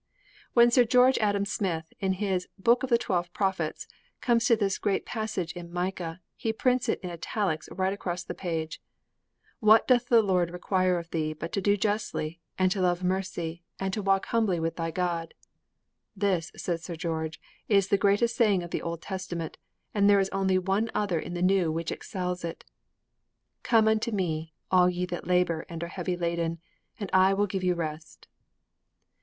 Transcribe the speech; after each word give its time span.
When 0.53 0.71
Sir 0.71 0.83
George 0.83 1.19
Adam 1.19 1.45
Smith, 1.45 1.85
in 1.99 2.13
his 2.13 2.47
Book 2.57 2.81
of 2.81 2.89
the 2.89 2.97
Twelve 2.97 3.31
Prophets, 3.33 3.87
comes 4.19 4.45
to 4.45 4.55
this 4.55 4.79
great 4.79 5.05
passage 5.05 5.53
in 5.53 5.71
Micah, 5.71 6.21
he 6.35 6.51
prints 6.51 6.89
it 6.89 6.99
in 7.01 7.11
italics 7.11 7.69
right 7.71 7.93
across 7.93 8.23
the 8.23 8.33
page: 8.33 8.81
What 9.59 9.87
doth 9.87 10.09
the 10.09 10.23
Lord 10.23 10.49
require 10.49 10.97
of 10.97 11.11
thee 11.11 11.33
but 11.33 11.51
to 11.53 11.61
do 11.61 11.77
justly 11.77 12.41
and 12.57 12.71
to 12.71 12.81
love 12.81 13.03
mercy 13.03 13.61
and 13.79 13.93
to 13.93 14.01
walk 14.01 14.25
humbly 14.25 14.59
with 14.59 14.75
thy 14.75 14.89
God? 14.89 15.35
This, 16.15 16.51
says 16.55 16.81
Sir 16.83 16.95
George, 16.95 17.39
is 17.69 17.89
the 17.89 17.95
greatest 17.99 18.35
saying 18.35 18.63
of 18.63 18.71
the 18.71 18.81
Old 18.81 19.03
Testament; 19.03 19.59
and 19.93 20.09
there 20.09 20.19
is 20.19 20.29
only 20.29 20.57
one 20.57 20.89
other 20.95 21.19
in 21.19 21.35
the 21.35 21.43
New 21.43 21.71
which 21.71 21.91
excels 21.91 22.43
it: 22.43 22.65
_Come 23.63 23.87
unto 23.87 24.09
Me, 24.09 24.55
all 24.71 24.89
ye 24.89 25.05
that 25.05 25.27
labor 25.27 25.63
and 25.69 25.83
are 25.83 25.87
heavy 25.89 26.17
laden, 26.17 26.59
and 26.99 27.07
I 27.13 27.35
will 27.35 27.45
give 27.45 27.63
you 27.63 27.75
rest. 27.75 28.27